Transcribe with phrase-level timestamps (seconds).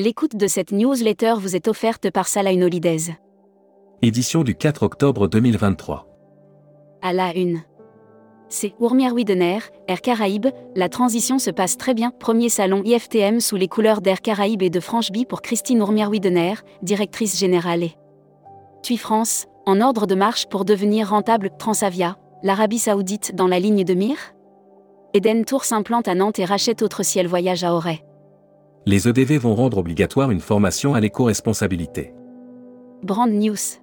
[0.00, 3.16] L'écoute de cette newsletter vous est offerte par Salah Holidays.
[4.00, 6.06] Édition du 4 octobre 2023.
[7.02, 7.62] À la une.
[8.48, 12.12] C'est Ourmière Widener, Air Caraïbes, la transition se passe très bien.
[12.12, 16.54] Premier salon IFTM sous les couleurs d'Air Caraïbes et de Francheby pour Christine Ourmière Widener,
[16.80, 17.96] directrice générale et
[18.84, 21.50] TUI France, en ordre de marche pour devenir rentable.
[21.58, 24.32] Transavia, l'Arabie Saoudite dans la ligne de mire
[25.12, 28.04] Eden Tour s'implante à Nantes et rachète Autre Ciel Voyage à Auray
[28.88, 32.14] les EDV vont rendre obligatoire une formation à l'éco-responsabilité.
[33.02, 33.76] Brand News.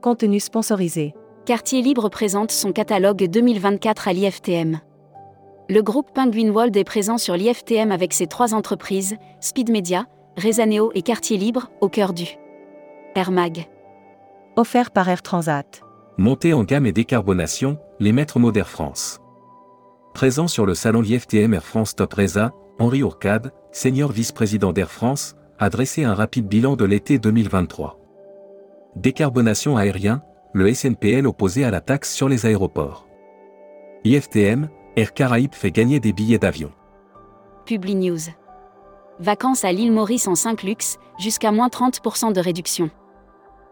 [0.00, 1.12] Contenu sponsorisé.
[1.44, 4.80] Quartier Libre présente son catalogue 2024 à l'IFTM.
[5.68, 10.06] Le groupe Penguin World est présent sur l'IFTM avec ses trois entreprises, Speed Media,
[10.42, 12.28] Rezaneo et Quartier Libre, au cœur du
[13.16, 13.66] Air Mag.
[14.56, 15.82] Offert par Air Transat.
[16.16, 19.20] Montée en gamme et décarbonation, les maîtres mots d'Air France.
[20.14, 25.34] Présent sur le salon l'IFTM Air France Top Reza, Henri Ourcade, senior vice-président d'Air France,
[25.58, 27.98] a dressé un rapide bilan de l'été 2023.
[28.94, 33.08] Décarbonation aérien, le SNPL opposé à la taxe sur les aéroports.
[34.04, 36.70] IFTM, Air Caraïbes fait gagner des billets d'avion.
[37.66, 38.30] Publi News.
[39.18, 42.88] Vacances à l'île Maurice en 5 luxe, jusqu'à moins 30% de réduction.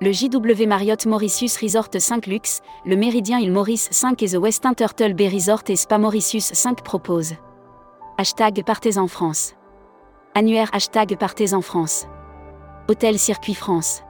[0.00, 4.74] Le JW Marriott Mauritius Resort 5 Luxe, le Méridien île Maurice 5 et The Westin
[4.74, 7.34] Turtle Bay Resort et Spa Mauritius 5 proposent.
[8.18, 9.54] Hashtag Partez en France.
[10.34, 12.08] Annuaire Hashtag Partez en France.
[12.88, 14.02] Hôtel Circuit France.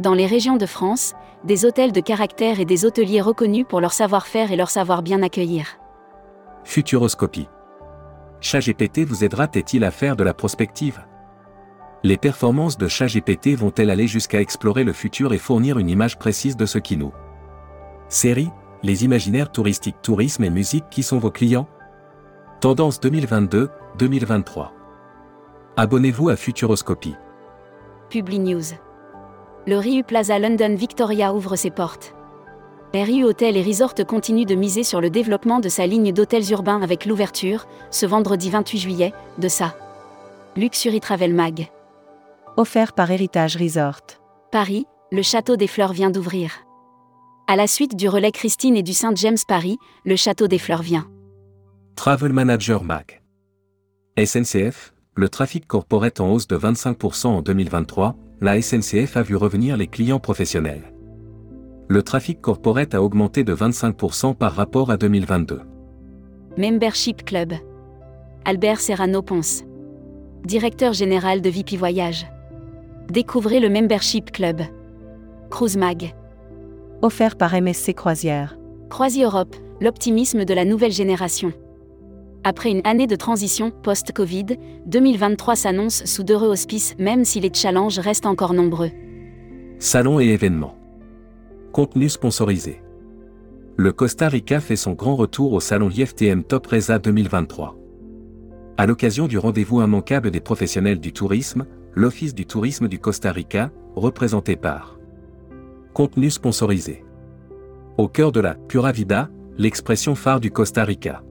[0.00, 3.92] Dans les régions de France, des hôtels de caractère et des hôteliers reconnus pour leur
[3.92, 5.78] savoir-faire et leur savoir bien accueillir.
[6.64, 7.48] Futuroscopie.
[8.40, 11.00] ChatGPT vous aidera-t-il à faire de la prospective?
[12.06, 16.56] Les performances de ChatGPT vont-elles aller jusqu'à explorer le futur et fournir une image précise
[16.56, 17.12] de ce qui nous
[18.08, 18.50] Série,
[18.84, 21.66] les imaginaires touristiques, tourisme et musique qui sont vos clients?
[22.60, 24.68] Tendance 2022-2023.
[25.76, 27.16] Abonnez-vous à Futuroscopie.
[28.08, 28.62] Publi News.
[29.66, 32.14] Le Riu Plaza London Victoria ouvre ses portes.
[32.94, 36.82] RU Hotel et Resort continue de miser sur le développement de sa ligne d'hôtels urbains
[36.82, 39.74] avec l'ouverture, ce vendredi 28 juillet, de sa
[40.54, 41.68] Luxury Travel Mag.
[42.58, 44.00] Offert par Héritage Resort.
[44.50, 46.52] Paris, le Château des Fleurs vient d'ouvrir.
[47.48, 50.80] À la suite du relais Christine et du Saint James Paris, le Château des Fleurs
[50.80, 51.06] vient.
[51.96, 53.20] Travel Manager Mag.
[54.18, 59.76] SNCF, le trafic corporate en hausse de 25% en 2023, la SNCF a vu revenir
[59.76, 60.94] les clients professionnels.
[61.88, 65.60] Le trafic corporate a augmenté de 25% par rapport à 2022.
[66.56, 67.52] Membership Club.
[68.46, 69.64] Albert Serrano Ponce.
[70.46, 72.26] Directeur général de VP Voyage.
[73.10, 74.62] Découvrez le Membership Club.
[75.48, 76.12] Cruise Mag.
[77.02, 78.58] Offert par MSC Croisière.
[78.90, 81.52] Croisi Europe, l'optimisme de la nouvelle génération.
[82.42, 84.46] Après une année de transition post-Covid,
[84.86, 88.90] 2023 s'annonce sous d'heureux auspices même si les challenges restent encore nombreux.
[89.78, 90.76] Salon et événements.
[91.72, 92.82] Contenu sponsorisé.
[93.76, 97.76] Le Costa Rica fait son grand retour au salon IFTM Top Reza 2023.
[98.78, 103.70] À l'occasion du rendez-vous immanquable des professionnels du tourisme, l'Office du tourisme du Costa Rica,
[103.94, 104.98] représenté par
[105.94, 107.02] Contenu sponsorisé.
[107.96, 111.22] Au cœur de la Pura Vida, l'expression phare du Costa Rica.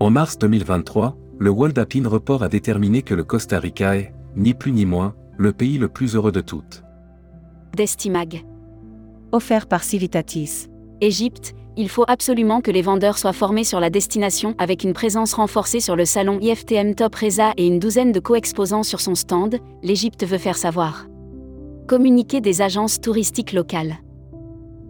[0.00, 4.52] En mars 2023, le World Appin Report a déterminé que le Costa Rica est, ni
[4.52, 6.82] plus ni moins, le pays le plus heureux de toutes.
[7.76, 8.44] Destimag.
[9.30, 10.66] Offert par Civitatis.
[11.00, 15.32] Égypte, il faut absolument que les vendeurs soient formés sur la destination avec une présence
[15.34, 19.58] renforcée sur le salon IFTM Top Reza et une douzaine de co-exposants sur son stand,
[19.84, 21.06] l'Égypte veut faire savoir.
[21.86, 23.98] Communiquer des agences touristiques locales.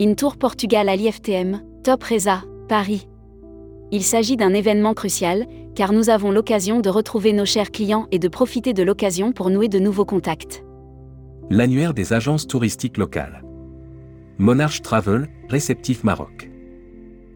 [0.01, 3.07] In Tour Portugal à l'IFTM, Top Reza, Paris.
[3.93, 8.19] Il s'agit d'un événement crucial, car nous avons l'occasion de retrouver nos chers clients et
[8.19, 10.65] de profiter de l'occasion pour nouer de nouveaux contacts.
[11.51, 13.43] L'annuaire des agences touristiques locales.
[14.39, 16.48] Monarch Travel, réceptif Maroc.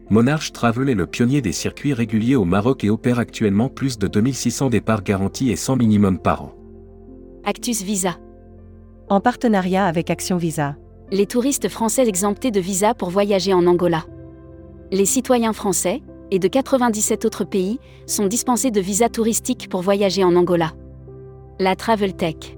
[0.09, 4.07] Monarch Travel est le pionnier des circuits réguliers au Maroc et opère actuellement plus de
[4.07, 6.53] 2600 départs garantis et 100 minimum par an.
[7.45, 8.17] Actus Visa.
[9.09, 10.75] En partenariat avec Action Visa.
[11.11, 14.05] Les touristes français exemptés de visa pour voyager en Angola.
[14.91, 16.01] Les citoyens français,
[16.31, 20.71] et de 97 autres pays, sont dispensés de visa touristique pour voyager en Angola.
[21.59, 22.57] La Travel Tech.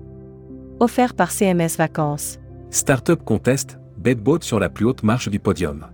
[0.79, 2.39] Offert par CMS Vacances.
[2.69, 5.87] Startup Contest, Bedboat sur la plus haute marche du podium.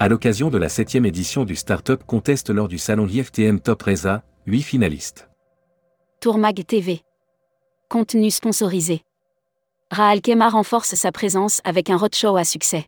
[0.00, 4.22] À l'occasion de la 7 édition du Startup Contest lors du salon IFTM Top Reza,
[4.46, 5.28] 8 finalistes.
[6.20, 7.02] Tourmag TV.
[7.88, 9.02] Contenu sponsorisé.
[9.90, 12.86] Raal Kema renforce sa présence avec un roadshow à succès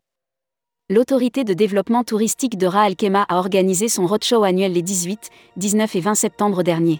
[0.91, 5.29] l'autorité de développement touristique de Ras Al Khaimah a organisé son roadshow annuel les 18,
[5.55, 6.99] 19 et 20 septembre dernier.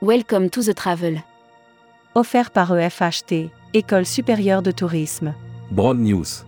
[0.00, 1.22] Welcome to the travel.
[2.14, 5.34] Offert par EFHT, École supérieure de tourisme.
[5.70, 6.46] Broad News.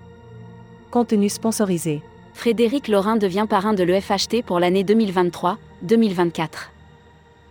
[0.91, 2.01] Contenu sponsorisé.
[2.37, 6.49] Frédéric Laurin devient parrain de l'EFHT pour l'année 2023-2024.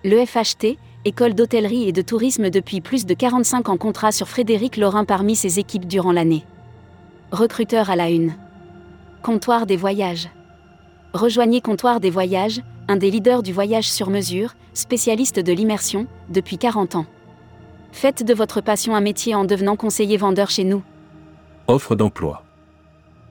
[0.03, 5.03] L'EFHT, école d'hôtellerie et de tourisme depuis plus de 45 ans contrat sur Frédéric Laurin
[5.03, 6.43] parmi ses équipes durant l'année.
[7.31, 8.35] Recruteur à la une.
[9.23, 10.29] Comptoir des voyages.
[11.13, 16.59] Rejoignez Comptoir des voyages, un des leaders du voyage sur mesure, spécialiste de l'immersion, depuis
[16.59, 17.07] 40 ans.
[17.91, 20.83] Faites de votre passion un métier en devenant conseiller vendeur chez nous.
[21.67, 22.44] Offre d'emploi.